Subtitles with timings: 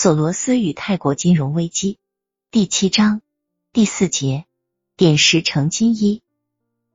[0.00, 1.98] 索罗斯与泰国金融危机
[2.52, 3.20] 第七章
[3.72, 4.44] 第四节
[4.96, 6.22] 点石成金一。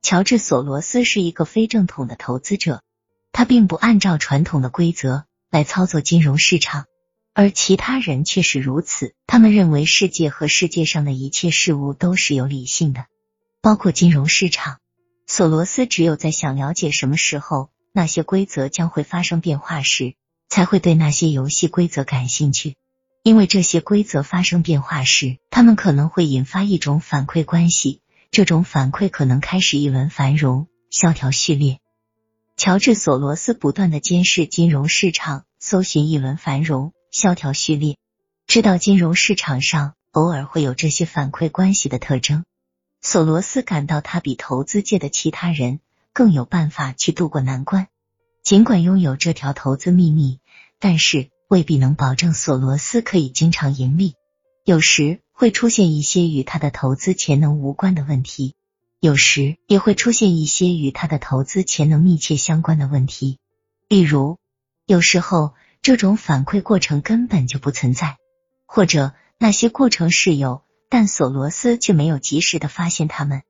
[0.00, 2.82] 乔治·索罗斯是一个非正统的投资者，
[3.30, 6.86] 他并不按照传统的规则来操作金融市场，
[7.34, 9.12] 而其他人却是如此。
[9.26, 13.04] 他们认为世界和世界上的一切事物都是有理性的，
[13.60, 14.78] 包括金融市场。
[15.26, 20.14] 索罗斯只有在想了解什么时候那些规则将会发生变化时，
[20.48, 22.76] 才会对那些游戏规则感兴趣。
[23.24, 31.80] 因为这些规则发生变化时，他们可能会引发一种反馈关系，这种反馈可能开始一轮繁荣、萧条序列。
[32.58, 37.96] 乔治·索罗斯不断的监视金融市场，搜寻一轮繁荣、萧条序列，
[38.46, 42.44] 知道金融市场上偶尔会有这些反馈关系的特征。
[43.00, 45.80] 索罗斯感到他比投资界的其他人
[46.12, 47.88] 更有办法去度过难关，
[48.42, 50.40] 尽管拥有这条投资秘密，
[50.78, 51.30] 但是。
[51.54, 54.14] 未必能保证索罗斯可以经常盈利，
[54.64, 58.56] 有时会出现一些与他的投资潜能无关的问题，
[58.98, 63.38] 有时也会出现一些与他的投资潜能密切相关的问题。
[63.88, 64.38] 例如，
[64.84, 68.16] 有时候这种反馈过程根本就不存在，
[68.66, 73.42] 或者那些过程是有，但索罗斯却没有及时的发现他们。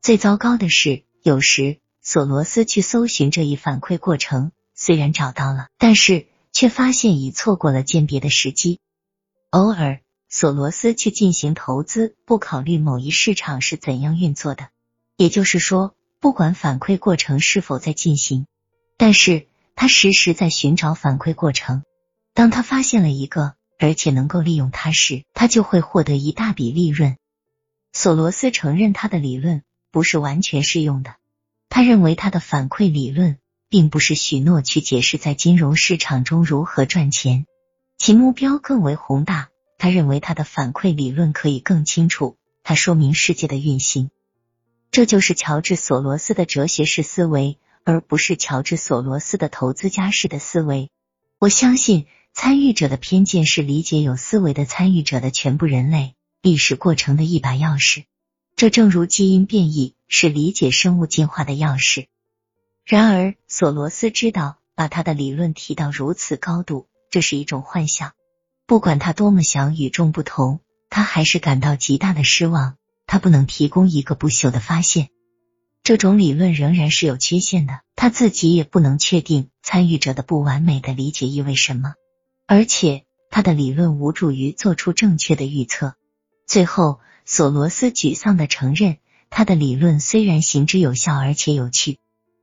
[0.00, 6.24] 最糟糕的是，有时索罗斯去搜寻这一反馈过程，虽然找到了，但是。
[6.60, 8.80] 却发现已错过了鉴别的时机。
[9.48, 14.68] 偶尔，索罗斯去进行投资，不考虑某一市场是怎样运作的，
[15.16, 18.46] 也就是说，不管反馈过程是否在进行，
[18.98, 21.82] 但是他时时在寻找反馈过程。
[22.34, 27.16] 当他发现了一个，而且能够利用它时，他就会获得一大笔利润。
[27.94, 31.14] 索罗斯承认他的理论不是完全适用的，
[31.70, 33.38] 他认为他的反馈理论。
[33.70, 37.46] 并不是许诺去解释在金融市场中如何赚钱，
[37.96, 39.48] 其目标更为宏大。
[39.78, 44.10] 他认为他的反馈理论可以更清楚，他说明世界的运行。
[44.90, 50.90] 这就是乔治·索罗斯的哲学式思维，而不是乔治·索罗斯的投资家式的思维。
[51.38, 58.04] 我相信参与者的偏见是理解有思维的参与者的全部人类历史过程的一把钥匙。
[58.56, 62.06] 这正如基因变异是理解生物进化的钥匙。
[62.90, 68.14] 然而，索罗斯知道，把他的理论提到如此高度，这是一种幻想。
[68.66, 70.58] 不管他多么想与众不同，
[70.88, 72.74] 他还是感到极大的失望。
[73.06, 75.10] 他不能提供一个不朽的发现。
[75.84, 77.82] 这种理论仍然是有缺陷的。
[77.94, 81.94] 他自己也不能确定参与者的不完美的理解意味什么，
[82.48, 85.94] 而且他的理论无助于做出正确的预测。
[86.44, 88.96] 最后，索罗斯沮丧的承认，
[89.30, 91.99] 他的理论虽然行之有效，而且有趣。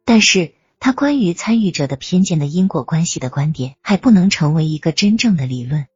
[0.08, 5.88] 但是他关于参与者的偏见的因果关系的观点还不能成为一个真正的理论，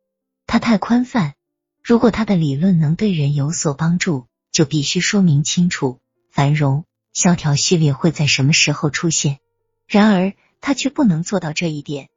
[0.48, 1.36] 它太宽泛。
[1.82, 6.84] 如果他的理论能对人有所帮助，就必须说明清楚繁荣
[7.14, 9.40] 萧条序列会在什么时候出现。
[9.88, 12.10] 然而他却不能做到这一点，